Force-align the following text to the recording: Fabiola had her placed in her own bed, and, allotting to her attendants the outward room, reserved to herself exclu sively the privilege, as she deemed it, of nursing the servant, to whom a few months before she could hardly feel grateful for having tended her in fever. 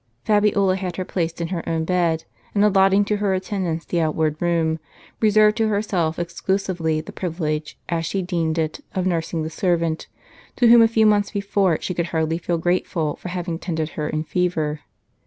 Fabiola 0.23 0.77
had 0.77 0.95
her 0.95 1.05
placed 1.05 1.39
in 1.41 1.49
her 1.49 1.61
own 1.69 1.85
bed, 1.85 2.23
and, 2.55 2.63
allotting 2.63 3.05
to 3.05 3.17
her 3.17 3.35
attendants 3.35 3.85
the 3.85 4.01
outward 4.01 4.35
room, 4.41 4.79
reserved 5.19 5.57
to 5.57 5.67
herself 5.67 6.17
exclu 6.17 6.59
sively 6.59 7.01
the 7.01 7.11
privilege, 7.11 7.77
as 7.87 8.03
she 8.03 8.23
deemed 8.23 8.57
it, 8.57 8.79
of 8.95 9.05
nursing 9.05 9.43
the 9.43 9.49
servant, 9.51 10.07
to 10.55 10.67
whom 10.67 10.81
a 10.81 10.87
few 10.87 11.05
months 11.05 11.29
before 11.29 11.77
she 11.79 11.93
could 11.93 12.07
hardly 12.07 12.39
feel 12.39 12.57
grateful 12.57 13.15
for 13.17 13.29
having 13.29 13.59
tended 13.59 13.89
her 13.89 14.09
in 14.09 14.23
fever. 14.23 14.79